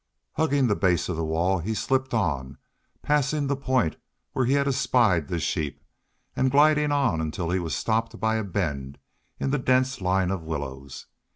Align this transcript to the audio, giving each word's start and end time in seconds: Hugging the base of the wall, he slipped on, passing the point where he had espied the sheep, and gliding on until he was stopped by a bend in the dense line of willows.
Hugging 0.33 0.65
the 0.65 0.75
base 0.75 1.09
of 1.09 1.15
the 1.15 1.23
wall, 1.23 1.59
he 1.59 1.75
slipped 1.75 2.11
on, 2.11 2.57
passing 3.03 3.45
the 3.45 3.55
point 3.55 3.97
where 4.33 4.45
he 4.47 4.53
had 4.53 4.67
espied 4.67 5.27
the 5.27 5.39
sheep, 5.39 5.79
and 6.35 6.49
gliding 6.49 6.91
on 6.91 7.21
until 7.21 7.51
he 7.51 7.59
was 7.59 7.75
stopped 7.75 8.19
by 8.19 8.37
a 8.37 8.43
bend 8.43 8.97
in 9.39 9.51
the 9.51 9.59
dense 9.59 10.01
line 10.01 10.31
of 10.31 10.41
willows. 10.41 11.05